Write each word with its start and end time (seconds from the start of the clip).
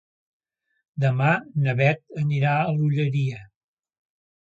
Demà 1.03 1.29
na 1.67 1.77
Beth 1.83 2.03
anirà 2.25 2.57
a 2.65 2.75
l'Olleria. 2.81 3.47